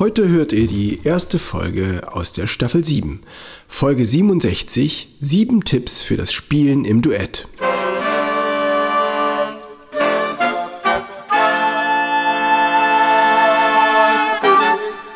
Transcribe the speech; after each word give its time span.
Heute 0.00 0.30
hört 0.30 0.52
ihr 0.52 0.66
die 0.66 1.00
erste 1.04 1.38
Folge 1.38 2.00
aus 2.10 2.32
der 2.32 2.46
Staffel 2.46 2.82
7. 2.82 3.20
Folge 3.68 4.06
67, 4.06 5.12
7 5.20 5.62
Tipps 5.62 6.00
für 6.00 6.16
das 6.16 6.32
Spielen 6.32 6.86
im 6.86 7.02
Duett. 7.02 7.46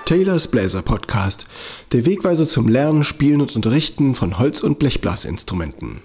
Taylors 0.05 0.49
Bläser 0.49 0.83
Podcast, 0.83 1.47
der 1.93 2.05
Wegweiser 2.05 2.47
zum 2.47 2.69
Lernen, 2.69 3.05
Spielen 3.05 3.41
und 3.41 3.57
Unterrichten 3.57 4.15
von 4.15 4.39
Holz- 4.39 4.61
und 4.61 4.79
Blechblasinstrumenten. 4.79 6.03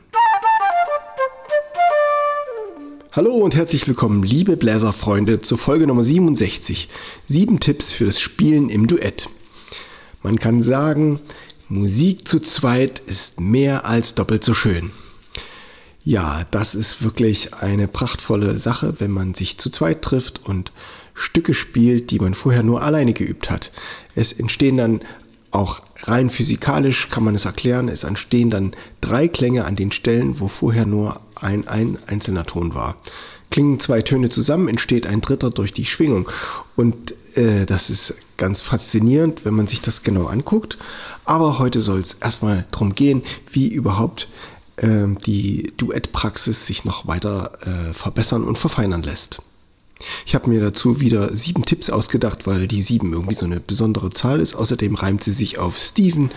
Hallo 3.11 3.33
und 3.33 3.55
herzlich 3.55 3.87
willkommen, 3.87 4.21
liebe 4.21 4.55
Bläserfreunde, 4.55 5.41
zur 5.41 5.57
Folge 5.57 5.87
Nummer 5.87 6.03
67. 6.03 6.89
Sieben 7.25 7.59
Tipps 7.59 7.91
für 7.91 8.05
das 8.05 8.19
Spielen 8.19 8.69
im 8.69 8.85
Duett. 8.85 9.31
Man 10.21 10.37
kann 10.37 10.61
sagen, 10.61 11.19
Musik 11.69 12.27
zu 12.27 12.39
zweit 12.39 12.99
ist 12.99 13.39
mehr 13.39 13.87
als 13.87 14.13
doppelt 14.13 14.43
so 14.43 14.53
schön. 14.53 14.91
Ja, 16.03 16.45
das 16.51 16.75
ist 16.75 17.01
wirklich 17.01 17.55
eine 17.55 17.87
prachtvolle 17.87 18.59
Sache, 18.59 18.93
wenn 18.99 19.09
man 19.09 19.33
sich 19.33 19.57
zu 19.57 19.71
zweit 19.71 20.03
trifft 20.03 20.45
und 20.45 20.71
Stücke 21.15 21.55
spielt, 21.55 22.11
die 22.11 22.19
man 22.19 22.35
vorher 22.35 22.61
nur 22.61 22.83
alleine 22.83 23.13
geübt 23.13 23.49
hat. 23.49 23.71
Es 24.13 24.33
entstehen 24.33 24.77
dann 24.77 25.01
auch 25.49 25.81
rein 26.03 26.29
physikalisch 26.29 27.09
kann 27.09 27.23
man 27.23 27.35
es 27.35 27.45
erklären, 27.45 27.89
es 27.89 28.03
entstehen 28.03 28.49
dann 28.49 28.75
drei 29.01 29.27
Klänge 29.27 29.65
an 29.65 29.75
den 29.75 29.91
Stellen, 29.91 30.39
wo 30.39 30.47
vorher 30.47 30.85
nur 30.85 31.19
ein, 31.35 31.67
ein 31.67 31.97
einzelner 32.07 32.45
Ton 32.45 32.73
war. 32.73 32.95
Klingen 33.51 33.79
zwei 33.79 34.01
Töne 34.01 34.29
zusammen, 34.29 34.67
entsteht 34.67 35.07
ein 35.07 35.21
dritter 35.21 35.49
durch 35.49 35.73
die 35.73 35.85
Schwingung. 35.85 36.29
Und 36.75 37.15
äh, 37.35 37.65
das 37.65 37.89
ist 37.89 38.15
ganz 38.37 38.61
faszinierend, 38.61 39.43
wenn 39.43 39.55
man 39.55 39.67
sich 39.67 39.81
das 39.81 40.03
genau 40.03 40.27
anguckt. 40.27 40.77
Aber 41.25 41.57
heute 41.57 41.81
soll 41.81 41.99
es 41.99 42.13
erstmal 42.13 42.65
darum 42.71 42.93
gehen, 42.93 43.23
wie 43.51 43.67
überhaupt 43.67 44.29
äh, 44.77 45.07
die 45.25 45.73
Duettpraxis 45.77 46.65
sich 46.65 46.85
noch 46.85 47.07
weiter 47.07 47.51
äh, 47.61 47.93
verbessern 47.93 48.43
und 48.43 48.57
verfeinern 48.57 49.01
lässt. 49.01 49.41
Ich 50.25 50.35
habe 50.35 50.49
mir 50.49 50.61
dazu 50.61 51.01
wieder 51.01 51.33
sieben 51.35 51.65
Tipps 51.65 51.89
ausgedacht, 51.89 52.47
weil 52.47 52.67
die 52.67 52.81
sieben 52.81 53.13
irgendwie 53.13 53.35
so 53.35 53.45
eine 53.45 53.59
besondere 53.59 54.09
Zahl 54.09 54.39
ist. 54.39 54.55
Außerdem 54.55 54.95
reimt 54.95 55.23
sie 55.23 55.31
sich 55.31 55.57
auf 55.57 55.77
Steven 55.77 56.31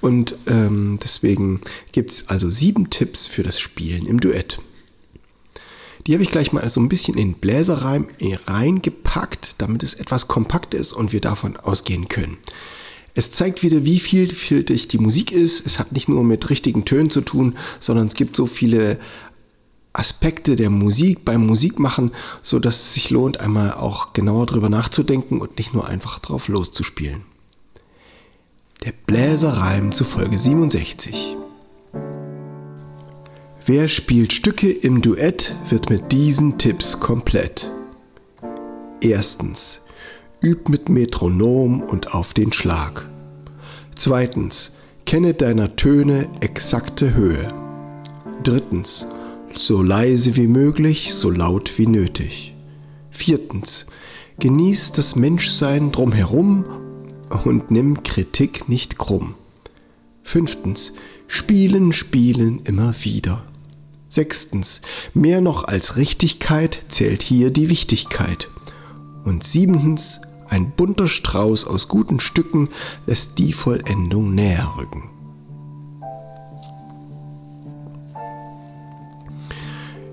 und 0.00 0.36
ähm, 0.46 0.98
deswegen 1.02 1.60
gibt 1.92 2.10
es 2.10 2.28
also 2.28 2.50
sieben 2.50 2.90
Tipps 2.90 3.26
für 3.26 3.42
das 3.42 3.58
Spielen 3.58 4.06
im 4.06 4.20
Duett. 4.20 4.60
Die 6.06 6.14
habe 6.14 6.22
ich 6.22 6.30
gleich 6.30 6.52
mal 6.52 6.66
so 6.68 6.80
ein 6.80 6.88
bisschen 6.88 7.18
in 7.18 7.34
Bläserreim 7.34 8.06
reingepackt, 8.46 9.56
damit 9.58 9.82
es 9.82 9.94
etwas 9.94 10.28
kompakt 10.28 10.74
ist 10.74 10.92
und 10.92 11.12
wir 11.12 11.20
davon 11.20 11.56
ausgehen 11.56 12.08
können. 12.08 12.38
Es 13.14 13.32
zeigt 13.32 13.62
wieder, 13.62 13.84
wie 13.84 13.98
vielfältig 13.98 14.88
die 14.88 14.98
Musik 14.98 15.32
ist. 15.32 15.66
Es 15.66 15.78
hat 15.78 15.92
nicht 15.92 16.08
nur 16.08 16.24
mit 16.24 16.48
richtigen 16.48 16.84
Tönen 16.84 17.10
zu 17.10 17.20
tun, 17.20 17.56
sondern 17.80 18.06
es 18.06 18.14
gibt 18.14 18.36
so 18.36 18.46
viele 18.46 18.98
Aspekte 19.92 20.56
der 20.56 20.70
Musik 20.70 21.24
beim 21.24 21.46
Musikmachen, 21.46 22.12
so 22.42 22.58
dass 22.58 22.80
es 22.80 22.94
sich 22.94 23.10
lohnt, 23.10 23.40
einmal 23.40 23.74
auch 23.74 24.12
genauer 24.12 24.46
drüber 24.46 24.68
nachzudenken 24.68 25.40
und 25.40 25.58
nicht 25.58 25.74
nur 25.74 25.86
einfach 25.86 26.20
drauf 26.20 26.48
loszuspielen. 26.48 27.22
Der 28.84 28.92
Bläserreim 29.06 29.92
zu 29.92 30.04
Folge 30.04 30.38
67. 30.38 31.36
Wer 33.66 33.88
spielt 33.88 34.32
Stücke 34.32 34.70
im 34.70 35.02
Duett, 35.02 35.54
wird 35.68 35.90
mit 35.90 36.12
diesen 36.12 36.56
Tipps 36.56 36.98
komplett. 36.98 37.70
Erstens, 39.00 39.82
üb 40.42 40.68
mit 40.68 40.88
Metronom 40.88 41.82
und 41.82 42.14
auf 42.14 42.32
den 42.32 42.52
Schlag. 42.52 43.06
Zweitens, 43.96 44.72
kenne 45.04 45.34
deiner 45.34 45.76
Töne 45.76 46.28
exakte 46.40 47.14
Höhe. 47.14 47.52
Drittens, 48.42 49.06
so 49.56 49.82
leise 49.82 50.36
wie 50.36 50.46
möglich, 50.46 51.14
so 51.14 51.30
laut 51.30 51.78
wie 51.78 51.86
nötig. 51.86 52.54
Viertens, 53.10 53.86
genieß 54.38 54.92
das 54.92 55.16
Menschsein 55.16 55.92
drumherum 55.92 56.64
und 57.44 57.70
nimm 57.70 58.02
Kritik 58.02 58.68
nicht 58.68 58.98
krumm. 58.98 59.34
Fünftens, 60.22 60.92
spielen, 61.26 61.92
spielen 61.92 62.60
immer 62.64 62.94
wieder. 63.02 63.44
Sechstens, 64.08 64.80
mehr 65.14 65.40
noch 65.40 65.64
als 65.64 65.96
Richtigkeit 65.96 66.84
zählt 66.88 67.22
hier 67.22 67.50
die 67.50 67.70
Wichtigkeit. 67.70 68.48
Und 69.24 69.44
siebentens, 69.44 70.20
ein 70.48 70.72
bunter 70.72 71.06
Strauß 71.06 71.64
aus 71.64 71.86
guten 71.86 72.18
Stücken 72.18 72.70
lässt 73.06 73.38
die 73.38 73.52
Vollendung 73.52 74.34
näher 74.34 74.72
rücken. 74.76 75.19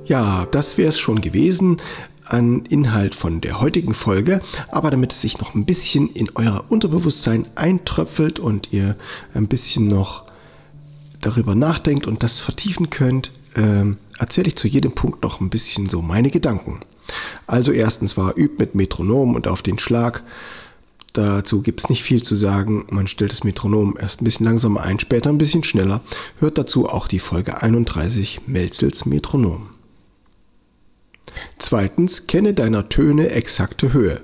Ja, 0.07 0.47
das 0.51 0.77
wäre 0.77 0.89
es 0.89 0.99
schon 0.99 1.19
gewesen 1.19 1.77
an 2.23 2.65
Inhalt 2.65 3.13
von 3.13 3.41
der 3.41 3.59
heutigen 3.59 3.93
Folge, 3.93 4.41
aber 4.69 4.89
damit 4.89 5.11
es 5.11 5.19
sich 5.19 5.37
noch 5.39 5.53
ein 5.53 5.65
bisschen 5.65 6.09
in 6.13 6.29
euer 6.35 6.63
Unterbewusstsein 6.69 7.45
eintröpfelt 7.55 8.39
und 8.39 8.71
ihr 8.71 8.95
ein 9.33 9.47
bisschen 9.47 9.89
noch 9.89 10.23
darüber 11.19 11.55
nachdenkt 11.55 12.07
und 12.07 12.23
das 12.23 12.39
vertiefen 12.39 12.89
könnt, 12.89 13.31
äh, 13.55 13.83
erzähle 14.17 14.47
ich 14.47 14.55
zu 14.55 14.69
jedem 14.69 14.93
Punkt 14.93 15.23
noch 15.23 15.41
ein 15.41 15.49
bisschen 15.49 15.89
so 15.89 16.01
meine 16.01 16.29
Gedanken. 16.29 16.79
Also 17.45 17.73
erstens 17.73 18.15
war 18.15 18.37
übt 18.37 18.55
mit 18.57 18.75
Metronom 18.75 19.35
und 19.35 19.49
auf 19.49 19.61
den 19.61 19.77
Schlag. 19.77 20.23
Dazu 21.11 21.61
gibt 21.61 21.81
es 21.81 21.89
nicht 21.89 22.03
viel 22.03 22.23
zu 22.23 22.35
sagen. 22.35 22.85
Man 22.91 23.07
stellt 23.07 23.31
das 23.31 23.43
Metronom 23.43 23.97
erst 23.99 24.21
ein 24.21 24.25
bisschen 24.25 24.45
langsamer 24.45 24.83
ein, 24.83 24.99
später 24.99 25.29
ein 25.29 25.37
bisschen 25.37 25.65
schneller. 25.65 25.99
Hört 26.39 26.57
dazu 26.57 26.87
auch 26.87 27.07
die 27.09 27.19
Folge 27.19 27.61
31 27.61 28.41
Melzels 28.47 29.05
Metronom. 29.05 29.69
Zweitens, 31.59 32.27
kenne 32.27 32.53
deiner 32.53 32.87
Töne 32.89 33.29
exakte 33.31 33.91
Höhe. 33.91 34.21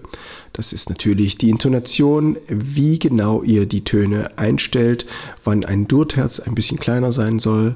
Das 0.53 0.71
ist 0.71 0.89
natürlich 0.89 1.37
die 1.37 1.49
Intonation, 1.49 2.37
wie 2.47 2.99
genau 2.99 3.41
ihr 3.41 3.65
die 3.65 3.83
Töne 3.83 4.37
einstellt, 4.37 5.07
wann 5.43 5.65
ein 5.65 5.87
Durterz 5.87 6.39
ein 6.39 6.53
bisschen 6.53 6.79
kleiner 6.79 7.11
sein 7.11 7.39
soll, 7.39 7.75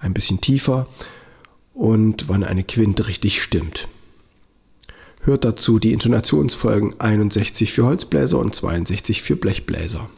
ein 0.00 0.12
bisschen 0.12 0.40
tiefer 0.40 0.88
und 1.72 2.28
wann 2.28 2.42
eine 2.42 2.64
Quinte 2.64 3.06
richtig 3.06 3.40
stimmt. 3.40 3.88
Hört 5.22 5.44
dazu 5.44 5.78
die 5.78 5.92
Intonationsfolgen 5.92 6.98
61 6.98 7.72
für 7.72 7.84
Holzbläser 7.84 8.38
und 8.38 8.54
62 8.54 9.22
für 9.22 9.36
Blechbläser. 9.36 10.08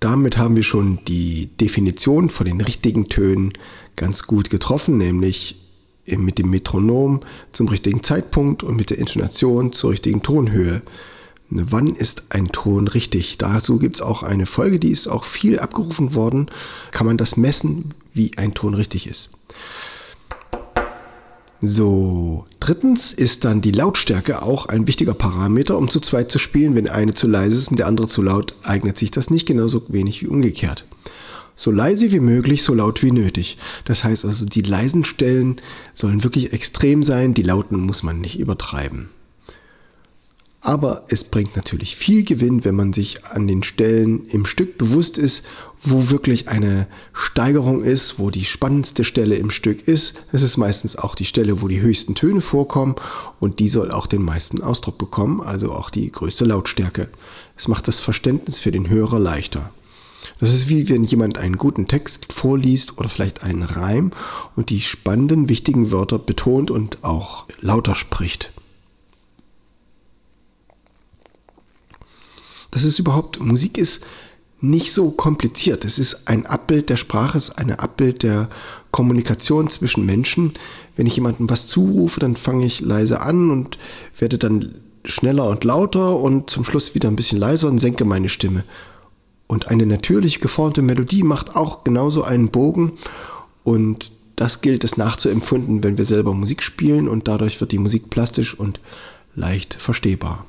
Damit 0.00 0.36
haben 0.36 0.56
wir 0.56 0.62
schon 0.62 0.98
die 1.06 1.46
Definition 1.60 2.28
von 2.28 2.46
den 2.46 2.60
richtigen 2.60 3.08
Tönen 3.08 3.52
ganz 3.96 4.24
gut 4.24 4.50
getroffen, 4.50 4.98
nämlich 4.98 5.56
mit 6.06 6.38
dem 6.38 6.50
Metronom 6.50 7.20
zum 7.52 7.68
richtigen 7.68 8.02
Zeitpunkt 8.02 8.62
und 8.62 8.76
mit 8.76 8.90
der 8.90 8.98
Intonation 8.98 9.72
zur 9.72 9.90
richtigen 9.90 10.22
Tonhöhe. 10.22 10.82
Wann 11.48 11.94
ist 11.94 12.24
ein 12.30 12.48
Ton 12.48 12.88
richtig? 12.88 13.38
Dazu 13.38 13.78
gibt 13.78 13.96
es 13.96 14.02
auch 14.02 14.22
eine 14.22 14.46
Folge, 14.46 14.78
die 14.78 14.90
ist 14.90 15.06
auch 15.08 15.24
viel 15.24 15.58
abgerufen 15.58 16.14
worden. 16.14 16.50
Kann 16.90 17.06
man 17.06 17.16
das 17.16 17.36
messen, 17.36 17.94
wie 18.14 18.32
ein 18.36 18.54
Ton 18.54 18.74
richtig 18.74 19.06
ist? 19.06 19.30
So, 21.62 22.46
drittens 22.60 23.12
ist 23.12 23.44
dann 23.44 23.62
die 23.62 23.72
Lautstärke 23.72 24.42
auch 24.42 24.66
ein 24.66 24.86
wichtiger 24.86 25.14
Parameter, 25.14 25.78
um 25.78 25.88
zu 25.88 26.00
zweit 26.00 26.30
zu 26.30 26.38
spielen. 26.38 26.74
Wenn 26.74 26.88
eine 26.88 27.14
zu 27.14 27.26
leise 27.26 27.56
ist 27.56 27.70
und 27.70 27.78
der 27.78 27.86
andere 27.86 28.08
zu 28.08 28.22
laut, 28.22 28.54
eignet 28.62 28.98
sich 28.98 29.10
das 29.10 29.30
nicht 29.30 29.46
genauso 29.46 29.82
wenig 29.88 30.22
wie 30.22 30.28
umgekehrt. 30.28 30.84
So 31.54 31.70
leise 31.70 32.12
wie 32.12 32.20
möglich, 32.20 32.62
so 32.62 32.74
laut 32.74 33.02
wie 33.02 33.12
nötig. 33.12 33.56
Das 33.86 34.04
heißt 34.04 34.26
also, 34.26 34.44
die 34.44 34.60
leisen 34.60 35.04
Stellen 35.06 35.60
sollen 35.94 36.22
wirklich 36.22 36.52
extrem 36.52 37.02
sein, 37.02 37.32
die 37.32 37.42
lauten 37.42 37.80
muss 37.80 38.02
man 38.02 38.20
nicht 38.20 38.38
übertreiben. 38.38 39.08
Aber 40.60 41.04
es 41.08 41.22
bringt 41.22 41.54
natürlich 41.54 41.94
viel 41.96 42.24
Gewinn, 42.24 42.64
wenn 42.64 42.74
man 42.74 42.92
sich 42.92 43.24
an 43.24 43.46
den 43.46 43.62
Stellen 43.62 44.26
im 44.26 44.46
Stück 44.46 44.78
bewusst 44.78 45.16
ist, 45.16 45.44
wo 45.82 46.10
wirklich 46.10 46.48
eine 46.48 46.88
Steigerung 47.12 47.84
ist, 47.84 48.18
wo 48.18 48.30
die 48.30 48.44
spannendste 48.44 49.04
Stelle 49.04 49.36
im 49.36 49.50
Stück 49.50 49.86
ist. 49.86 50.16
Es 50.32 50.42
ist 50.42 50.56
meistens 50.56 50.96
auch 50.96 51.14
die 51.14 51.24
Stelle, 51.24 51.62
wo 51.62 51.68
die 51.68 51.80
höchsten 51.80 52.14
Töne 52.14 52.40
vorkommen 52.40 52.96
und 53.38 53.60
die 53.60 53.68
soll 53.68 53.92
auch 53.92 54.06
den 54.06 54.22
meisten 54.22 54.60
Ausdruck 54.62 54.98
bekommen, 54.98 55.40
also 55.40 55.72
auch 55.72 55.90
die 55.90 56.10
größte 56.10 56.44
Lautstärke. 56.44 57.08
Es 57.56 57.68
macht 57.68 57.86
das 57.86 58.00
Verständnis 58.00 58.58
für 58.58 58.72
den 58.72 58.88
Hörer 58.88 59.20
leichter. 59.20 59.70
Das 60.40 60.52
ist 60.52 60.68
wie 60.68 60.88
wenn 60.88 61.04
jemand 61.04 61.38
einen 61.38 61.56
guten 61.56 61.86
Text 61.86 62.32
vorliest 62.32 62.98
oder 62.98 63.08
vielleicht 63.08 63.44
einen 63.44 63.62
Reim 63.62 64.10
und 64.56 64.70
die 64.70 64.80
spannenden, 64.80 65.48
wichtigen 65.48 65.92
Wörter 65.92 66.18
betont 66.18 66.70
und 66.70 67.04
auch 67.04 67.44
lauter 67.60 67.94
spricht. 67.94 68.52
Das 72.76 72.84
ist 72.84 72.98
überhaupt, 72.98 73.40
Musik 73.40 73.78
ist 73.78 74.04
nicht 74.60 74.92
so 74.92 75.10
kompliziert. 75.10 75.86
Es 75.86 75.98
ist 75.98 76.28
ein 76.28 76.44
Abbild 76.44 76.90
der 76.90 76.98
Sprache, 76.98 77.38
es 77.38 77.48
ist 77.48 77.58
ein 77.58 77.70
Abbild 77.70 78.22
der 78.22 78.50
Kommunikation 78.90 79.70
zwischen 79.70 80.04
Menschen. 80.04 80.52
Wenn 80.94 81.06
ich 81.06 81.16
jemandem 81.16 81.48
was 81.48 81.68
zurufe, 81.68 82.20
dann 82.20 82.36
fange 82.36 82.66
ich 82.66 82.82
leise 82.82 83.22
an 83.22 83.50
und 83.50 83.78
werde 84.18 84.36
dann 84.36 84.74
schneller 85.06 85.48
und 85.48 85.64
lauter 85.64 86.20
und 86.20 86.50
zum 86.50 86.66
Schluss 86.66 86.94
wieder 86.94 87.08
ein 87.08 87.16
bisschen 87.16 87.38
leiser 87.38 87.68
und 87.68 87.78
senke 87.78 88.04
meine 88.04 88.28
Stimme. 88.28 88.62
Und 89.46 89.68
eine 89.68 89.86
natürlich 89.86 90.40
geformte 90.40 90.82
Melodie 90.82 91.22
macht 91.22 91.56
auch 91.56 91.82
genauso 91.82 92.24
einen 92.24 92.50
Bogen 92.50 92.92
und 93.64 94.12
das 94.36 94.60
gilt 94.60 94.84
es 94.84 94.98
nachzuempfinden, 94.98 95.82
wenn 95.82 95.96
wir 95.96 96.04
selber 96.04 96.34
Musik 96.34 96.62
spielen 96.62 97.08
und 97.08 97.26
dadurch 97.26 97.58
wird 97.58 97.72
die 97.72 97.78
Musik 97.78 98.10
plastisch 98.10 98.52
und 98.52 98.80
leicht 99.34 99.72
verstehbar. 99.72 100.44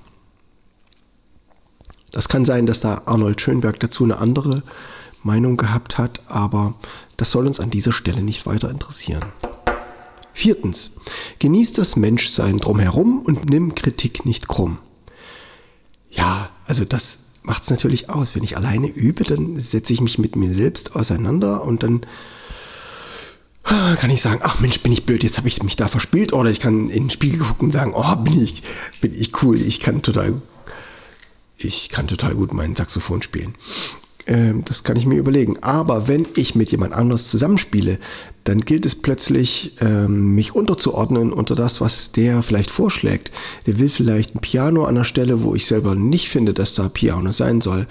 Das 2.17 2.29
kann 2.29 2.45
sein, 2.45 2.65
dass 2.65 2.79
da 2.79 3.03
Arnold 3.05 3.39
Schönberg 3.39 3.79
dazu 3.79 4.03
eine 4.03 4.17
andere 4.17 4.63
Meinung 5.21 5.55
gehabt 5.55 5.99
hat, 5.99 6.21
aber 6.25 6.73
das 7.15 7.29
soll 7.29 7.45
uns 7.45 7.59
an 7.59 7.69
dieser 7.69 7.91
Stelle 7.91 8.23
nicht 8.23 8.47
weiter 8.47 8.71
interessieren. 8.71 9.23
Viertens, 10.33 10.93
genieß 11.37 11.73
das 11.73 11.95
Menschsein 11.95 12.57
drumherum 12.57 13.19
und 13.19 13.51
nimm 13.51 13.75
Kritik 13.75 14.25
nicht 14.25 14.47
krumm. 14.47 14.79
Ja, 16.09 16.49
also 16.65 16.85
das 16.85 17.19
macht 17.43 17.61
es 17.61 17.69
natürlich 17.69 18.09
aus. 18.09 18.33
Wenn 18.33 18.43
ich 18.43 18.57
alleine 18.57 18.87
übe, 18.87 19.23
dann 19.23 19.55
setze 19.57 19.93
ich 19.93 20.01
mich 20.01 20.17
mit 20.17 20.35
mir 20.35 20.51
selbst 20.51 20.95
auseinander 20.95 21.63
und 21.63 21.83
dann 21.83 22.01
kann 23.61 24.09
ich 24.09 24.23
sagen, 24.23 24.39
ach 24.41 24.59
Mensch, 24.59 24.79
bin 24.79 24.91
ich 24.91 25.05
blöd, 25.05 25.23
jetzt 25.23 25.37
habe 25.37 25.49
ich 25.49 25.61
mich 25.61 25.75
da 25.75 25.87
verspielt. 25.87 26.33
Oder 26.33 26.49
ich 26.49 26.61
kann 26.61 26.89
in 26.89 27.03
den 27.03 27.09
Spiegel 27.11 27.41
gucken 27.41 27.67
und 27.67 27.73
sagen, 27.73 27.93
oh, 27.95 28.15
bin 28.15 28.41
ich, 28.41 28.63
bin 29.01 29.13
ich 29.13 29.43
cool, 29.43 29.61
ich 29.61 29.79
kann 29.79 30.01
total 30.01 30.41
ich 31.57 31.89
kann 31.89 32.07
total 32.07 32.35
gut 32.35 32.53
mein 32.53 32.75
Saxophon 32.75 33.21
spielen. 33.21 33.55
Ähm, 34.27 34.63
das 34.65 34.83
kann 34.83 34.97
ich 34.97 35.05
mir 35.05 35.17
überlegen. 35.17 35.57
Aber 35.63 36.07
wenn 36.07 36.27
ich 36.35 36.53
mit 36.53 36.69
jemand 36.71 36.93
anderes 36.93 37.29
zusammenspiele, 37.29 37.97
dann 38.43 38.61
gilt 38.61 38.85
es 38.85 38.95
plötzlich, 38.95 39.73
ähm, 39.79 40.35
mich 40.35 40.53
unterzuordnen 40.53 41.31
unter 41.33 41.55
das, 41.55 41.81
was 41.81 42.11
der 42.11 42.43
vielleicht 42.43 42.69
vorschlägt. 42.69 43.31
Der 43.65 43.79
will 43.79 43.89
vielleicht 43.89 44.35
ein 44.35 44.39
Piano 44.39 44.85
an 44.85 44.95
der 44.95 45.03
Stelle, 45.05 45.43
wo 45.43 45.55
ich 45.55 45.65
selber 45.65 45.95
nicht 45.95 46.29
finde, 46.29 46.53
dass 46.53 46.75
da 46.75 46.89
Piano 46.89 47.31
sein 47.31 47.61
soll. 47.61 47.87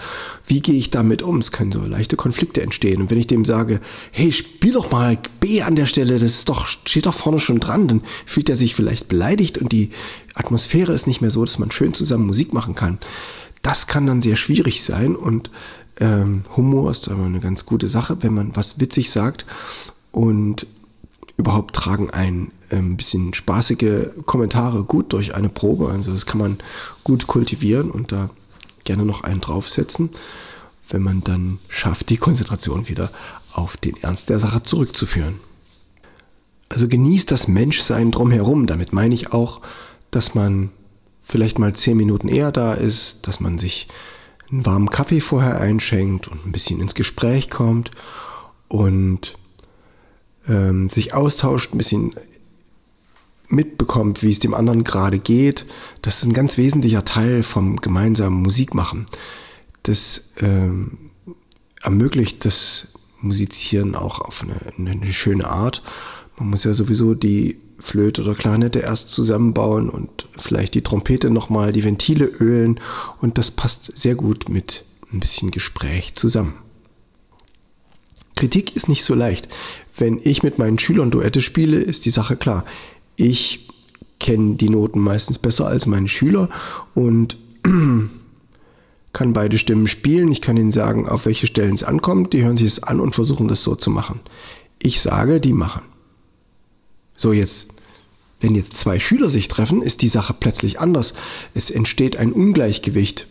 Wie 0.47 0.61
gehe 0.61 0.77
ich 0.77 0.91
damit 0.91 1.23
um? 1.23 1.39
Es 1.39 1.53
können 1.53 1.73
so 1.73 1.81
leichte 1.81 2.17
Konflikte 2.17 2.63
entstehen. 2.63 3.01
Und 3.01 3.11
wenn 3.11 3.19
ich 3.19 3.27
dem 3.27 3.47
sage, 3.47 3.81
hey, 4.13 4.31
spiel 4.33 4.73
doch 4.73 4.91
mal 4.91 5.19
B 5.41 5.63
an 5.63 5.77
der 5.77 5.87
Stelle, 5.87 6.15
das 6.15 6.33
ist 6.33 6.49
doch, 6.49 6.67
steht 6.67 7.07
doch 7.07 7.15
vorne 7.15 7.41
schon 7.41 7.61
dran, 7.61 7.89
dann 7.89 8.03
fühlt 8.27 8.51
er 8.51 8.57
sich 8.57 8.75
vielleicht 8.75 9.09
beleidigt 9.09 9.59
und 9.59 9.73
die 9.73 9.91
Atmosphäre 10.35 10.93
ist 10.93 11.07
nicht 11.07 11.23
mehr 11.23 11.31
so, 11.31 11.45
dass 11.47 11.59
man 11.59 11.71
schön 11.71 11.95
zusammen 11.95 12.27
Musik 12.27 12.53
machen 12.53 12.75
kann. 12.75 12.99
Das 13.67 13.89
kann 13.89 14.07
dann 14.07 14.23
sehr 14.23 14.37
schwierig 14.37 14.85
sein 14.85 15.17
und 15.17 15.51
ähm, 15.99 16.45
Humor 16.57 16.89
ist 16.89 17.09
aber 17.09 17.25
eine 17.25 17.41
ganz 17.41 17.67
gute 17.67 17.89
Sache, 17.89 18.19
wenn 18.21 18.33
man 18.33 18.55
was 18.55 18.79
witzig 18.79 19.11
sagt 19.11 19.45
und 20.13 20.69
überhaupt 21.37 21.75
tragen 21.75 22.11
ein 22.11 22.53
ähm, 22.71 22.97
bisschen 22.97 23.35
spaßige 23.35 24.11
Kommentare 24.25 24.85
gut 24.85 25.13
durch 25.13 25.35
eine 25.35 25.49
Probe. 25.49 25.89
Also 25.89 26.13
das 26.13 26.27
kann 26.27 26.39
man 26.39 26.59
gut 27.03 27.27
kultivieren 27.27 27.91
und 27.91 28.13
da 28.13 28.31
gerne 28.85 29.05
noch 29.05 29.25
einen 29.25 29.41
draufsetzen, 29.41 30.11
wenn 30.89 31.03
man 31.03 31.25
dann 31.25 31.59
schafft, 31.69 32.11
die 32.11 32.19
Konzentration 32.19 32.87
wieder 32.87 33.11
auf 33.53 33.77
den 33.77 33.97
Ernst 34.01 34.29
der 34.29 34.39
Sache 34.39 34.63
zurückzuführen. 34.63 35.41
Also 36.69 36.87
genießt 36.87 37.33
das 37.33 37.49
Menschsein 37.49 38.13
drumherum. 38.13 38.69
Damit 38.69 38.93
meine 38.93 39.17
ich 39.17 39.33
auch, 39.33 39.61
dass 40.13 40.37
man 40.37 40.71
vielleicht 41.27 41.59
mal 41.59 41.75
zehn 41.75 41.97
Minuten 41.97 42.29
eher 42.29 42.53
da 42.53 42.73
ist, 42.73 43.27
dass 43.27 43.41
man 43.41 43.59
sich 43.59 43.89
einen 44.51 44.65
warmen 44.65 44.91
Kaffee 44.91 45.21
vorher 45.21 45.61
einschenkt 45.61 46.29
und 46.29 46.47
ein 46.47 46.53
bisschen 46.53 46.81
ins 46.81 46.95
Gespräch 46.95 47.51
kommt 47.51 47.91
und 48.69 49.37
ähm, 50.49 50.89
sich 50.89 51.15
austauscht, 51.15 51.75
ein 51.75 51.79
bisschen 51.79 52.15
mitbekommt, 53.49 54.23
wie 54.23 54.31
es 54.31 54.39
dem 54.39 54.55
anderen 54.55 54.85
gerade 54.85 55.19
geht. 55.19 55.67
Das 56.03 56.19
ist 56.19 56.25
ein 56.25 56.33
ganz 56.33 56.59
wesentlicher 56.59 57.05
Teil 57.05 57.43
vom 57.43 57.77
gemeinsamen 57.77 58.43
Musikmachen. 58.43 59.07
Das 59.83 60.31
ähm, 60.39 61.11
ermöglicht 61.83 62.45
das 62.45 62.89
Musizieren 63.21 63.95
auch 63.95 64.21
auf 64.21 64.43
eine, 64.43 64.61
eine 64.79 65.13
schöne 65.13 65.49
Art. 65.49 65.83
Man 66.39 66.51
muss 66.51 66.65
ja 66.65 66.73
sowieso 66.73 67.15
die 67.15 67.59
Flöte 67.79 68.23
oder 68.23 68.35
Klarinette 68.35 68.81
erst 68.81 69.11
zusammenbauen 69.11 69.89
und 69.91 70.29
vielleicht 70.39 70.75
die 70.75 70.83
Trompete 70.83 71.31
nochmal, 71.31 71.73
die 71.73 71.85
Ventile 71.85 72.25
ölen 72.25 72.81
und 73.21 73.39
das 73.39 73.51
passt 73.51 73.97
sehr 73.97 74.15
gut 74.15 74.49
mit 74.49 74.85
ein 75.13 75.21
bisschen 75.21 75.51
Gespräch 75.51 76.15
zusammen. 76.15 76.55
Kritik 78.35 78.77
ist 78.77 78.89
nicht 78.89 79.05
so 79.05 79.15
leicht. 79.15 79.49
Wenn 79.97 80.21
ich 80.23 80.43
mit 80.43 80.59
meinen 80.59 80.79
Schülern 80.79 81.11
Duette 81.11 81.41
spiele, 81.41 81.79
ist 81.79 82.05
die 82.05 82.11
Sache 82.11 82.37
klar. 82.37 82.65
Ich 83.17 83.69
kenne 84.21 84.57
die 84.57 84.69
Noten 84.69 85.01
meistens 85.01 85.39
besser 85.39 85.67
als 85.67 85.87
meine 85.87 86.09
Schüler 86.09 86.51
und 86.95 87.39
kann 89.13 89.33
beide 89.33 89.57
Stimmen 89.57 89.87
spielen. 89.87 90.31
Ich 90.31 90.43
kann 90.43 90.59
ihnen 90.59 90.73
sagen, 90.73 91.09
auf 91.09 91.25
welche 91.25 91.47
Stellen 91.47 91.75
es 91.75 91.83
ankommt. 91.83 92.35
Die 92.35 92.45
hören 92.45 92.59
sich 92.59 92.67
es 92.67 92.83
an 92.83 93.01
und 93.01 93.15
versuchen 93.15 93.49
das 93.49 93.63
so 93.63 93.75
zu 93.75 93.91
machen. 93.91 94.21
Ich 94.79 95.01
sage, 95.01 95.41
die 95.41 95.55
machen. 95.55 95.83
So, 97.17 97.33
jetzt, 97.33 97.69
wenn 98.41 98.55
jetzt 98.55 98.75
zwei 98.75 98.99
Schüler 99.01 99.31
sich 99.31 99.49
treffen, 99.49 99.83
ist 99.83 100.03
die 100.03 100.09
Sache 100.09 100.35
plötzlich 100.39 100.81
anders. 100.81 101.15
Es 101.55 101.71
entsteht 101.71 102.17
ein 102.17 102.33
Ungleichgewicht. 102.33 103.27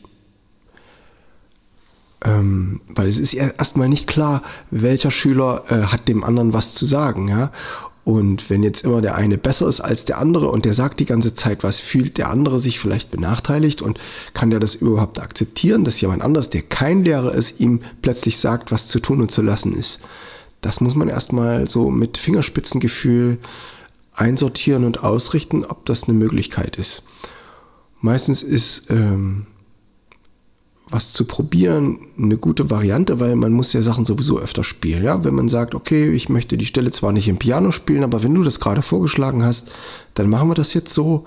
Ähm, 2.24 2.82
weil 2.88 3.08
es 3.08 3.20
ist 3.20 3.34
ja 3.34 3.48
erstmal 3.50 3.88
nicht 3.90 4.08
klar, 4.08 4.42
welcher 4.72 5.12
Schüler 5.12 5.64
äh, 5.70 5.84
hat 5.84 6.08
dem 6.08 6.24
anderen 6.24 6.54
was 6.54 6.74
zu 6.74 6.86
sagen, 6.86 7.28
ja. 7.28 7.52
Und 8.04 8.52
wenn 8.52 8.62
jetzt 8.62 8.84
immer 8.84 9.02
der 9.02 9.16
eine 9.16 9.40
besser 9.40 9.68
ist 9.68 9.82
als 9.82 10.06
der 10.06 10.20
andere 10.20 10.50
und 10.50 10.64
der 10.64 10.74
sagt 10.74 11.00
die 11.00 11.06
ganze 11.06 11.34
Zeit 11.34 11.64
was, 11.64 11.80
fühlt 11.80 12.20
der 12.20 12.30
andere 12.30 12.60
sich 12.60 12.80
vielleicht 12.80 13.10
benachteiligt 13.10 13.82
und 13.82 14.00
kann 14.34 14.52
der 14.52 14.60
das 14.60 14.76
überhaupt 14.76 15.20
akzeptieren, 15.20 15.84
dass 15.84 16.00
jemand 16.02 16.22
anders, 16.22 16.52
der 16.52 16.62
kein 16.62 17.04
Lehrer 17.04 17.34
ist, 17.34 17.60
ihm 17.60 17.82
plötzlich 18.04 18.38
sagt, 18.38 18.72
was 18.72 18.90
zu 18.90 19.00
tun 19.00 19.22
und 19.22 19.32
zu 19.32 19.42
lassen 19.42 19.76
ist. 19.76 20.00
Das 20.62 20.82
muss 20.82 20.94
man 20.94 21.10
erstmal 21.10 21.68
so 21.68 21.90
mit 21.90 22.20
Fingerspitzengefühl 22.20 23.40
einsortieren 24.16 24.86
und 24.86 25.04
ausrichten, 25.04 25.66
ob 25.66 25.86
das 25.86 26.06
eine 26.06 26.18
Möglichkeit 26.18 26.78
ist. 26.78 27.04
Meistens 28.02 28.44
ist 28.44 28.90
ähm, 28.90 29.48
was 30.90 31.14
zu 31.14 31.26
probieren 31.26 32.00
eine 32.18 32.38
gute 32.38 32.70
Variante, 32.70 33.20
weil 33.20 33.36
man 33.36 33.52
muss 33.52 33.74
ja 33.74 33.82
Sachen 33.82 34.06
sowieso 34.06 34.40
öfter 34.40 34.64
spielen. 34.64 35.04
Ja? 35.04 35.24
Wenn 35.24 35.36
man 35.36 35.48
sagt, 35.48 35.74
okay, 35.74 36.12
ich 36.12 36.30
möchte 36.30 36.58
die 36.58 36.66
Stelle 36.66 36.92
zwar 36.92 37.12
nicht 37.12 37.28
im 37.28 37.38
Piano 37.38 37.72
spielen, 37.72 38.04
aber 38.04 38.24
wenn 38.24 38.36
du 38.36 38.44
das 38.44 38.60
gerade 38.60 38.82
vorgeschlagen 38.82 39.44
hast, 39.44 39.70
dann 40.14 40.30
machen 40.30 40.50
wir 40.50 40.56
das 40.56 40.74
jetzt 40.74 40.94
so 40.94 41.26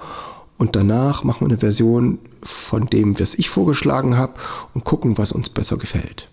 und 0.57 0.77
danach 0.77 1.25
machen 1.25 1.41
wir 1.41 1.49
eine 1.49 1.59
Version 1.59 2.19
von 2.43 2.87
dem, 2.87 3.19
was 3.19 3.35
ich 3.35 3.51
vorgeschlagen 3.51 4.17
habe 4.17 4.35
und 4.75 4.85
gucken, 4.85 5.19
was 5.19 5.33
uns 5.33 5.49
besser 5.49 5.77
gefällt. 5.77 6.29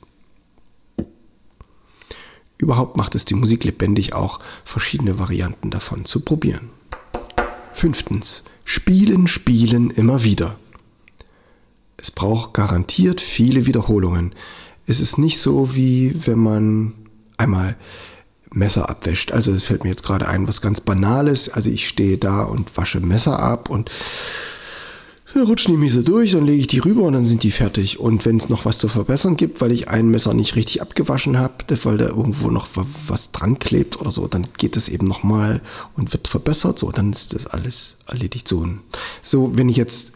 Überhaupt 2.57 2.97
macht 2.97 3.15
es 3.15 3.25
die 3.25 3.33
Musik 3.33 3.63
lebendig, 3.63 4.13
auch 4.13 4.39
verschiedene 4.63 5.19
Varianten 5.19 5.69
davon 5.69 6.05
zu 6.05 6.21
probieren. 6.21 6.69
Fünftens. 7.73 8.43
Spielen, 8.63 9.27
spielen 9.27 9.89
immer 9.91 10.23
wieder. 10.23 10.57
Es 11.97 12.11
braucht 12.11 12.53
garantiert 12.53 13.21
viele 13.21 13.65
Wiederholungen. 13.65 14.33
Es 14.87 14.99
ist 14.99 15.17
nicht 15.17 15.39
so, 15.39 15.75
wie 15.75 16.13
wenn 16.25 16.39
man 16.39 16.93
einmal 17.37 17.75
Messer 18.51 18.89
abwäscht. 18.89 19.31
Also 19.31 19.51
es 19.51 19.65
fällt 19.65 19.83
mir 19.83 19.89
jetzt 19.89 20.03
gerade 20.03 20.27
ein, 20.27 20.47
was 20.47 20.61
ganz 20.61 20.81
Banales. 20.81 21.49
Also 21.49 21.69
ich 21.69 21.87
stehe 21.87 22.17
da 22.17 22.43
und 22.43 22.75
wasche 22.77 23.01
Messer 23.01 23.39
ab 23.39 23.69
und 23.69 23.91
rutschen 25.43 25.73
die 25.73 25.79
mich 25.79 25.93
durch, 26.03 26.31
dann 26.31 26.45
lege 26.45 26.61
ich 26.61 26.67
die 26.67 26.79
rüber 26.79 27.03
und 27.03 27.13
dann 27.13 27.25
sind 27.25 27.43
die 27.43 27.51
fertig. 27.51 27.99
Und 27.99 28.25
wenn 28.25 28.37
es 28.37 28.49
noch 28.49 28.65
was 28.65 28.79
zu 28.79 28.87
verbessern 28.87 29.37
gibt, 29.37 29.61
weil 29.61 29.71
ich 29.71 29.89
ein 29.89 30.09
Messer 30.09 30.33
nicht 30.33 30.55
richtig 30.55 30.81
abgewaschen 30.81 31.37
habe, 31.37 31.53
weil 31.83 31.97
da 31.97 32.07
irgendwo 32.07 32.49
noch 32.49 32.67
was 33.07 33.31
dran 33.31 33.59
klebt 33.59 33.99
oder 33.99 34.11
so, 34.11 34.27
dann 34.27 34.47
geht 34.57 34.75
das 34.75 34.89
eben 34.89 35.07
nochmal 35.07 35.61
und 35.95 36.13
wird 36.13 36.27
verbessert. 36.27 36.79
So, 36.79 36.91
dann 36.91 37.11
ist 37.11 37.33
das 37.33 37.47
alles 37.47 37.95
erledigt. 38.07 38.47
So, 38.47 38.67
so 39.21 39.51
wenn 39.55 39.69
ich 39.69 39.77
jetzt 39.77 40.13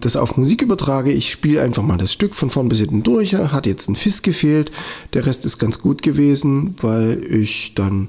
das 0.00 0.16
auf 0.16 0.36
Musik 0.36 0.62
übertrage, 0.62 1.12
ich 1.12 1.30
spiele 1.30 1.62
einfach 1.62 1.82
mal 1.82 1.98
das 1.98 2.12
Stück 2.12 2.34
von 2.34 2.48
vorn 2.48 2.68
bis 2.68 2.78
hinten 2.78 3.02
durch, 3.02 3.34
hat 3.34 3.66
jetzt 3.66 3.88
ein 3.88 3.96
Fiss 3.96 4.22
gefehlt, 4.22 4.72
der 5.12 5.26
Rest 5.26 5.44
ist 5.44 5.58
ganz 5.58 5.80
gut 5.80 6.00
gewesen, 6.02 6.74
weil 6.80 7.22
ich 7.22 7.72
dann, 7.74 8.08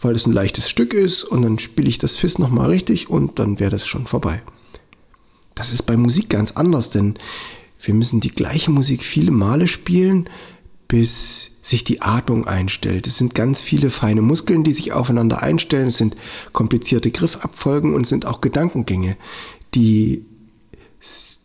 weil 0.00 0.14
es 0.14 0.26
ein 0.26 0.32
leichtes 0.32 0.70
Stück 0.70 0.94
ist 0.94 1.24
und 1.24 1.42
dann 1.42 1.58
spiele 1.58 1.88
ich 1.88 1.98
das 1.98 2.16
Fiss 2.16 2.38
nochmal 2.38 2.70
richtig 2.70 3.10
und 3.10 3.38
dann 3.40 3.58
wäre 3.58 3.72
das 3.72 3.86
schon 3.86 4.06
vorbei. 4.06 4.40
Das 5.60 5.72
ist 5.72 5.82
bei 5.82 5.98
Musik 5.98 6.30
ganz 6.30 6.52
anders, 6.52 6.88
denn 6.88 7.18
wir 7.82 7.92
müssen 7.92 8.20
die 8.20 8.30
gleiche 8.30 8.70
Musik 8.70 9.04
viele 9.04 9.30
Male 9.30 9.66
spielen, 9.66 10.26
bis 10.88 11.50
sich 11.60 11.84
die 11.84 12.00
Atmung 12.00 12.46
einstellt. 12.46 13.06
Es 13.06 13.18
sind 13.18 13.34
ganz 13.34 13.60
viele 13.60 13.90
feine 13.90 14.22
Muskeln, 14.22 14.64
die 14.64 14.72
sich 14.72 14.94
aufeinander 14.94 15.42
einstellen. 15.42 15.88
Es 15.88 15.98
sind 15.98 16.16
komplizierte 16.54 17.10
Griffabfolgen 17.10 17.92
und 17.92 18.04
es 18.04 18.08
sind 18.08 18.24
auch 18.24 18.40
Gedankengänge, 18.40 19.18
die 19.74 20.24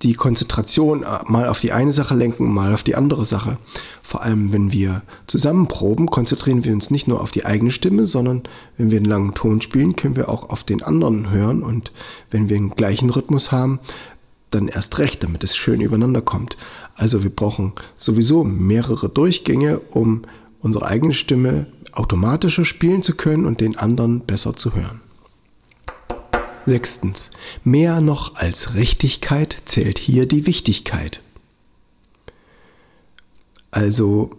die 0.01 0.13
Konzentration 0.13 1.03
äh, 1.03 1.19
mal 1.27 1.47
auf 1.47 1.62
die 1.62 1.71
eine 1.71 1.93
Sache 1.93 2.15
lenken, 2.15 2.53
mal 2.53 2.74
auf 2.74 2.83
die 2.83 2.95
andere 2.95 3.25
Sache. 3.25 3.57
Vor 4.03 4.21
allem, 4.21 4.51
wenn 4.51 4.71
wir 4.71 5.03
zusammen 5.27 5.67
proben, 5.67 6.07
konzentrieren 6.07 6.63
wir 6.63 6.74
uns 6.74 6.91
nicht 6.91 7.07
nur 7.07 7.21
auf 7.21 7.31
die 7.31 7.45
eigene 7.45 7.71
Stimme, 7.71 8.05
sondern 8.05 8.43
wenn 8.77 8.91
wir 8.91 8.97
einen 8.97 9.05
langen 9.05 9.33
Ton 9.33 9.62
spielen, 9.62 9.95
können 9.95 10.15
wir 10.15 10.29
auch 10.29 10.50
auf 10.50 10.63
den 10.63 10.83
anderen 10.83 11.29
hören. 11.29 11.63
Und 11.63 11.91
wenn 12.31 12.50
wir 12.50 12.57
einen 12.57 12.71
gleichen 12.71 13.09
Rhythmus 13.09 13.51
haben, 13.51 13.79
dann 14.51 14.67
erst 14.67 15.00
recht, 15.00 15.24
damit 15.24 15.43
es 15.43 15.55
schön 15.55 15.81
übereinander 15.81 16.21
kommt. 16.21 16.57
Also 16.95 17.24
wir 17.24 17.29
brauchen 17.29 17.74
sowieso 17.95 18.43
mehrere 18.43 19.09
Durchgänge, 19.09 19.79
um 19.91 20.24
unsere 20.59 20.85
eigene 20.85 21.13
Stimme 21.13 21.67
automatischer 21.93 22.65
spielen 22.65 23.01
zu 23.01 23.15
können 23.15 23.45
und 23.45 23.62
den 23.62 23.77
anderen 23.77 24.21
besser 24.21 24.55
zu 24.55 24.75
hören. 24.75 25.01
Sechstens. 26.65 27.31
Mehr 27.63 28.01
noch 28.01 28.36
als 28.36 28.74
Richtigkeit 28.74 29.62
zählt 29.65 30.00
hier 30.00 30.25
die 30.25 30.45
Wichtigkeit. 30.45 31.22
Also, 33.72 34.31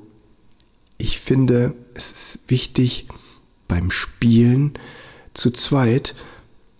ich 0.98 1.20
finde, 1.20 1.74
es 1.94 2.10
ist 2.10 2.38
wichtig 2.48 3.06
beim 3.68 3.90
Spielen 3.90 4.74
zu 5.34 5.50
zweit, 5.50 6.14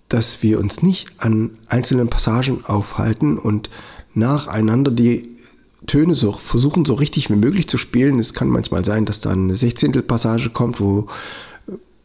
dass 0.08 0.42
wir 0.42 0.58
uns 0.58 0.82
nicht 0.82 1.08
an 1.18 1.58
einzelnen 1.66 2.08
Passagen 2.08 2.64
aufhalten 2.64 3.38
und 3.38 3.70
nacheinander 4.14 4.90
die 4.90 5.36
Töne 5.86 6.14
so 6.14 6.32
versuchen, 6.32 6.84
so 6.84 6.94
richtig 6.94 7.28
wie 7.30 7.36
möglich 7.36 7.68
zu 7.68 7.78
spielen. 7.78 8.18
Es 8.18 8.34
kann 8.34 8.48
manchmal 8.48 8.84
sein, 8.84 9.04
dass 9.04 9.20
da 9.20 9.30
eine 9.30 9.56
Sechzehntel 9.56 10.02
Passage 10.02 10.50
kommt, 10.50 10.80
wo 10.80 11.08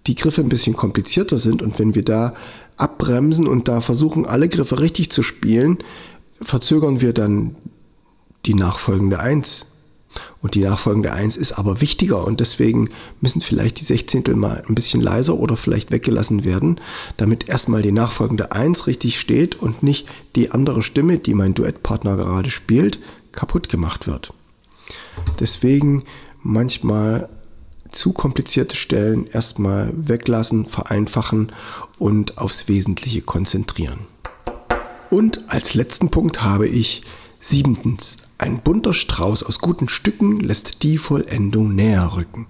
die 0.08 0.16
Griffe 0.16 0.42
ein 0.42 0.50
bisschen 0.50 0.76
komplizierter 0.76 1.38
sind 1.38 1.62
und 1.62 1.80
wenn 1.80 1.96
wir 1.96 2.04
da 2.04 2.34
abbremsen 2.82 3.48
und 3.48 3.68
da 3.68 3.82
versuchen, 3.82 4.26
alle 4.26 4.50
Griffe 4.50 4.80
richtig 4.80 5.12
zu 5.12 5.24
spielen, 5.24 5.80
verzögern 6.42 7.02
wir 7.02 7.14
dann 7.14 7.56
die 8.46 8.54
nachfolgende 8.54 9.20
Eins. 9.20 9.68
Und 10.42 10.56
die 10.56 10.62
nachfolgende 10.62 11.14
Eins 11.14 11.38
ist 11.38 11.54
aber 11.54 11.80
wichtiger 11.80 12.26
und 12.26 12.42
deswegen 12.42 12.90
müssen 13.22 13.40
vielleicht 13.40 13.80
die 13.80 13.86
Sechzehntel 13.86 14.36
mal 14.36 14.62
ein 14.68 14.76
bisschen 14.76 15.00
leiser 15.00 15.38
oder 15.38 15.56
vielleicht 15.56 15.92
weggelassen 15.92 16.44
werden, 16.44 16.82
damit 17.16 17.48
erstmal 17.48 17.82
die 17.82 17.94
nachfolgende 17.94 18.52
Eins 18.52 18.88
richtig 18.88 19.20
steht 19.20 19.56
und 19.56 19.84
nicht 19.84 20.12
die 20.36 20.52
andere 20.52 20.84
Stimme, 20.84 21.18
die 21.18 21.34
mein 21.34 21.54
Duettpartner 21.54 22.18
gerade 22.18 22.52
spielt, 22.52 23.00
kaputt 23.32 23.70
gemacht 23.70 24.06
wird. 24.06 24.34
Deswegen 25.40 26.04
manchmal 26.44 27.30
zu 27.92 28.14
komplizierte 28.14 28.76
Stellen 28.76 29.28
erstmal 29.28 29.92
weglassen, 29.96 30.66
vereinfachen 30.66 31.52
und 32.00 32.38
aufs 32.38 32.68
Wesentliche 32.68 33.22
konzentrieren. 33.22 34.00
Und 35.10 35.50
als 35.50 35.74
letzten 35.74 36.10
Punkt 36.10 36.42
habe 36.42 36.68
ich 36.68 37.04
siebentens, 37.40 38.18
ein 38.38 38.62
bunter 38.62 38.94
Strauß 38.94 39.44
aus 39.44 39.60
guten 39.60 39.90
Stücken 39.90 40.40
lässt 40.40 40.84
die 40.84 40.98
Vollendung 40.98 41.76
näher 41.76 42.14
rücken. 42.16 42.48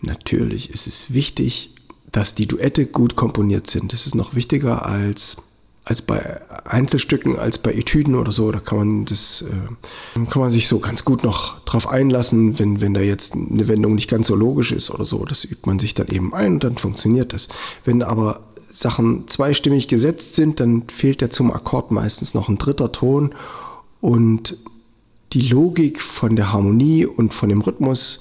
Natürlich 0.00 0.70
ist 0.70 0.86
es 0.86 1.12
wichtig, 1.12 1.74
dass 2.10 2.34
die 2.34 2.46
Duette 2.46 2.86
gut 2.86 3.16
komponiert 3.16 3.68
sind. 3.68 3.92
Das 3.92 4.06
ist 4.06 4.14
noch 4.14 4.34
wichtiger 4.34 4.86
als 4.86 5.36
als 5.84 6.02
bei 6.02 6.40
Einzelstücken, 6.64 7.38
als 7.38 7.58
bei 7.58 7.72
Etüden 7.72 8.14
oder 8.14 8.30
so. 8.30 8.52
Da 8.52 8.60
kann 8.60 8.78
man 8.78 9.04
das, 9.04 9.42
äh, 9.42 10.26
kann 10.26 10.40
man 10.40 10.50
sich 10.50 10.68
so 10.68 10.78
ganz 10.78 11.04
gut 11.04 11.24
noch 11.24 11.58
drauf 11.60 11.88
einlassen, 11.88 12.58
wenn, 12.58 12.80
wenn 12.80 12.94
da 12.94 13.00
jetzt 13.00 13.34
eine 13.34 13.66
Wendung 13.66 13.94
nicht 13.94 14.08
ganz 14.08 14.28
so 14.28 14.36
logisch 14.36 14.72
ist 14.72 14.90
oder 14.90 15.04
so. 15.04 15.24
Das 15.24 15.44
übt 15.44 15.66
man 15.66 15.78
sich 15.78 15.94
dann 15.94 16.08
eben 16.08 16.34
ein 16.34 16.54
und 16.54 16.64
dann 16.64 16.76
funktioniert 16.76 17.32
das. 17.32 17.48
Wenn 17.84 18.02
aber 18.02 18.40
Sachen 18.68 19.28
zweistimmig 19.28 19.88
gesetzt 19.88 20.34
sind, 20.34 20.60
dann 20.60 20.84
fehlt 20.88 21.20
ja 21.20 21.30
zum 21.30 21.52
Akkord 21.52 21.90
meistens 21.90 22.32
noch 22.32 22.48
ein 22.48 22.58
dritter 22.58 22.92
Ton 22.92 23.34
und 24.00 24.56
die 25.32 25.48
Logik 25.48 26.00
von 26.00 26.36
der 26.36 26.52
Harmonie 26.52 27.06
und 27.06 27.34
von 27.34 27.48
dem 27.48 27.60
Rhythmus 27.60 28.20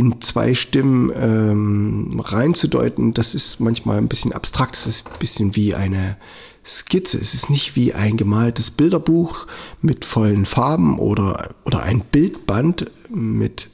in 0.00 0.18
zwei 0.22 0.54
Stimmen 0.54 1.12
ähm, 1.14 2.20
reinzudeuten, 2.24 3.12
das 3.12 3.34
ist 3.34 3.60
manchmal 3.60 3.98
ein 3.98 4.08
bisschen 4.08 4.32
abstrakt. 4.32 4.74
Das 4.74 4.86
ist 4.86 5.06
ein 5.06 5.18
bisschen 5.18 5.56
wie 5.56 5.74
eine 5.74 6.16
Skizze. 6.64 7.18
Es 7.18 7.34
ist 7.34 7.50
nicht 7.50 7.76
wie 7.76 7.92
ein 7.92 8.16
gemaltes 8.16 8.70
Bilderbuch 8.70 9.46
mit 9.82 10.06
vollen 10.06 10.46
Farben 10.46 10.98
oder, 10.98 11.50
oder 11.66 11.82
ein 11.82 12.00
Bildband 12.00 12.90
mit 13.10 13.68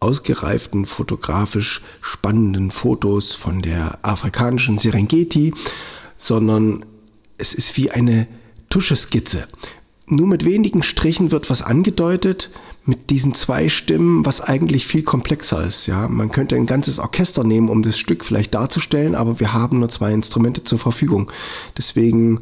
ausgereiften 0.00 0.84
fotografisch 0.84 1.80
spannenden 2.02 2.70
Fotos 2.70 3.32
von 3.32 3.62
der 3.62 4.00
afrikanischen 4.02 4.76
Serengeti, 4.76 5.54
sondern 6.18 6.84
es 7.38 7.54
ist 7.54 7.74
wie 7.78 7.90
eine 7.90 8.28
Tuscheskizze. 8.68 9.48
Nur 10.10 10.26
mit 10.26 10.44
wenigen 10.44 10.82
Strichen 10.82 11.30
wird 11.30 11.50
was 11.50 11.62
angedeutet, 11.62 12.50
mit 12.84 13.10
diesen 13.10 13.32
zwei 13.32 13.68
Stimmen, 13.68 14.26
was 14.26 14.40
eigentlich 14.40 14.86
viel 14.86 15.02
komplexer 15.02 15.64
ist. 15.64 15.86
Ja, 15.86 16.08
man 16.08 16.32
könnte 16.32 16.56
ein 16.56 16.66
ganzes 16.66 16.98
Orchester 16.98 17.44
nehmen, 17.44 17.68
um 17.68 17.82
das 17.82 17.96
Stück 17.96 18.24
vielleicht 18.24 18.54
darzustellen, 18.54 19.14
aber 19.14 19.38
wir 19.38 19.52
haben 19.52 19.78
nur 19.78 19.88
zwei 19.88 20.12
Instrumente 20.12 20.64
zur 20.64 20.80
Verfügung. 20.80 21.30
Deswegen 21.78 22.40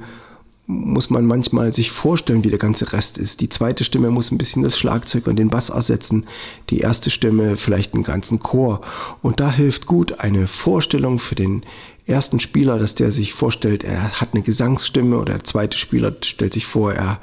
muss 0.71 1.09
man 1.09 1.25
manchmal 1.25 1.73
sich 1.73 1.91
vorstellen, 1.91 2.45
wie 2.45 2.51
der 2.51 2.59
ganze 2.59 2.93
Rest 2.93 3.17
ist. 3.17 3.41
Die 3.41 3.49
zweite 3.49 3.85
Stimme 3.85 4.11
muss 4.11 4.31
ein 4.31 4.37
bisschen 4.37 4.63
das 4.63 4.79
Schlagzeug 4.79 5.27
und 5.27 5.37
den 5.37 5.49
Bass 5.49 5.71
ersetzen. 5.71 6.27
Die 6.69 6.81
erste 6.81 7.09
Stimme 7.09 7.57
vielleicht 7.57 7.95
einen 7.95 8.05
ganzen 8.05 8.39
Chor. 8.39 8.83
Und 9.23 9.41
da 9.41 9.51
hilft 9.51 9.87
gut 9.87 10.21
eine 10.21 10.47
Vorstellung 10.47 11.19
für 11.19 11.35
den 11.35 11.65
ersten 12.05 12.39
Spieler, 12.39 12.79
dass 12.79 12.95
der 12.95 13.13
sich 13.13 13.33
vorstellt, 13.33 13.83
er 13.83 14.21
hat 14.21 14.35
eine 14.35 14.43
Gesangsstimme 14.43 15.17
oder 15.17 15.33
der 15.33 15.45
zweite 15.45 15.79
Spieler 15.79 16.15
stellt 16.23 16.53
sich 16.53 16.67
vor, 16.67 16.93
er 16.93 17.19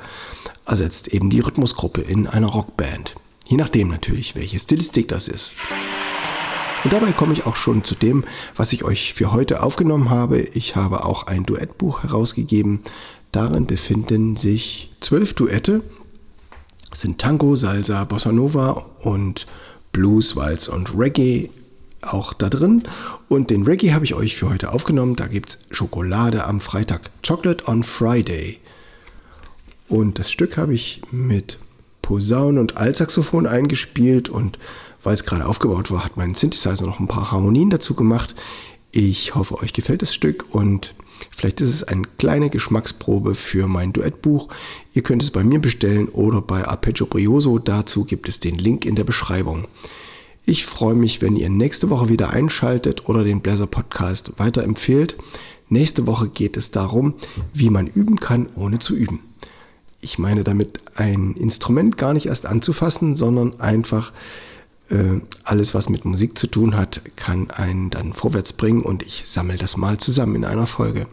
ersetzt 0.66 1.10
eben 1.10 1.30
die 1.30 1.40
Rhythmusgruppe 1.40 2.02
in 2.02 2.26
einer 2.26 2.48
Rockband. 2.48 3.14
Je 3.48 3.58
nachdem 3.58 3.90
natürlich, 3.90 4.36
welche 4.36 4.60
Stilistik 4.60 5.08
das 5.08 5.28
ist. 5.28 5.54
Und 6.84 6.94
dabei 6.94 7.12
komme 7.12 7.34
ich 7.34 7.46
auch 7.46 7.56
schon 7.56 7.84
zu 7.84 7.94
dem, 7.94 8.24
was 8.56 8.74
ich 8.74 8.84
euch 8.84 9.14
für 9.14 9.32
heute 9.32 9.62
aufgenommen 9.62 10.10
habe. 10.10 10.40
Ich 10.40 10.76
habe 10.76 11.04
auch 11.04 11.28
ein 11.28 11.44
Duettbuch 11.44 12.04
herausgegeben, 12.04 12.82
Darin 13.36 13.66
befinden 13.66 14.38
sich 14.38 14.92
zwölf 15.02 15.34
Duette. 15.34 15.84
Es 16.90 17.02
sind 17.02 17.20
Tango, 17.20 17.58
Salsa, 17.58 18.06
Bossa 18.06 18.32
Nova 18.32 18.86
und 19.02 19.46
Blues, 19.92 20.38
Walz 20.38 20.70
und 20.70 20.98
Reggae 20.98 21.50
auch 22.02 22.32
da 22.32 22.48
drin. 22.48 22.84
Und 23.28 23.50
den 23.50 23.64
Reggae 23.64 23.92
habe 23.92 24.06
ich 24.06 24.14
euch 24.14 24.38
für 24.38 24.50
heute 24.50 24.72
aufgenommen. 24.72 25.18
Da 25.18 25.28
gibt 25.28 25.50
es 25.50 25.60
Schokolade 25.72 26.46
am 26.46 26.62
Freitag. 26.62 27.12
Chocolate 27.28 27.68
on 27.68 27.84
Friday. 27.84 28.62
Und 29.90 30.18
das 30.18 30.32
Stück 30.32 30.56
habe 30.56 30.74
ich 30.74 31.02
mit 31.12 31.60
Posaune 32.02 32.62
und 32.62 32.78
Altsaxophon 32.78 33.48
eingespielt. 33.48 34.30
Und 34.30 34.60
weil 35.04 35.16
es 35.16 35.26
gerade 35.26 35.46
aufgebaut 35.46 35.92
war, 35.92 36.06
hat 36.06 36.16
mein 36.16 36.36
Synthesizer 36.36 36.86
noch 36.86 37.02
ein 37.02 37.10
paar 37.10 37.34
Harmonien 37.34 37.70
dazu 37.70 37.96
gemacht. 37.96 38.34
Ich 38.98 39.36
hoffe, 39.36 39.58
euch 39.58 39.74
gefällt 39.74 40.02
das 40.04 40.14
Stück 40.14 40.46
und 40.56 40.96
vielleicht 41.30 41.60
ist 41.60 41.68
es 41.68 41.84
eine 41.84 42.04
kleine 42.18 42.50
Geschmacksprobe 42.50 43.36
für 43.36 43.68
mein 43.68 43.92
Duettbuch. 43.92 44.48
Ihr 44.94 45.04
könnt 45.04 45.22
es 45.22 45.32
bei 45.32 45.44
mir 45.44 45.60
bestellen 45.60 46.08
oder 46.08 46.42
bei 46.42 46.66
Arpeggio 46.66 47.06
Brioso. 47.06 47.60
Dazu 47.60 48.06
gibt 48.06 48.30
es 48.30 48.40
den 48.40 48.58
Link 48.58 48.86
in 48.86 48.96
der 48.96 49.04
Beschreibung. 49.04 49.68
Ich 50.46 50.66
freue 50.66 50.96
mich, 50.96 51.22
wenn 51.22 51.36
ihr 51.36 51.50
nächste 51.50 51.90
Woche 51.90 52.08
wieder 52.08 52.30
einschaltet 52.30 53.10
oder 53.10 53.26
den 53.26 53.42
Bläser 53.42 53.68
Podcast 53.68 54.32
weiterempfehlt. 54.38 55.18
Nächste 55.68 56.08
Woche 56.08 56.30
geht 56.30 56.56
es 56.56 56.72
darum, 56.72 57.16
wie 57.52 57.70
man 57.70 57.88
üben 57.88 58.22
kann, 58.22 58.48
ohne 58.56 58.80
zu 58.80 58.96
üben. 58.96 59.20
Ich 60.00 60.20
meine 60.20 60.46
damit 60.46 60.80
ein 60.96 61.34
Instrument 61.34 61.98
gar 61.98 62.14
nicht 62.14 62.28
erst 62.28 62.46
anzufassen, 62.46 63.18
sondern 63.18 63.60
einfach 63.60 64.14
alles, 65.44 65.74
was 65.74 65.90
mit 65.90 66.06
Musik 66.06 66.38
zu 66.38 66.48
tun 66.48 66.76
hat, 66.78 67.02
kann 67.16 67.50
einen 67.50 67.90
dann 67.90 68.14
vorwärts 68.14 68.54
bringen 68.54 68.82
und 68.82 69.02
ich 69.02 69.24
sammle 69.26 69.58
das 69.58 69.78
mal 69.78 69.98
zusammen 69.98 70.36
in 70.36 70.46
einer 70.46 70.68
Folge. 70.68 71.08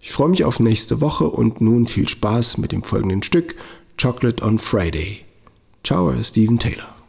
Ich 0.00 0.12
freue 0.12 0.28
mich 0.28 0.44
auf 0.44 0.60
nächste 0.60 1.00
Woche 1.00 1.24
und 1.28 1.60
nun 1.60 1.86
viel 1.86 2.08
Spaß 2.08 2.58
mit 2.58 2.72
dem 2.72 2.82
folgenden 2.82 3.22
Stück 3.22 3.56
Chocolate 4.00 4.42
on 4.44 4.58
Friday. 4.58 5.24
Ciao, 5.84 6.12
Stephen 6.22 6.58
Taylor. 6.58 7.01